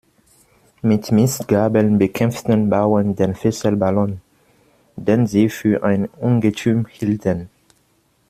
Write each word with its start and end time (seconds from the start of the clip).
Mit 0.81 1.11
Mistgabeln 1.11 1.99
bekämpften 1.99 2.71
Bauern 2.71 3.15
den 3.15 3.35
Fesselballon, 3.35 4.19
den 4.95 5.27
Sie 5.27 5.47
für 5.47 5.83
ein 5.83 6.07
Ungetüm 6.07 6.87
hielten. 6.87 7.51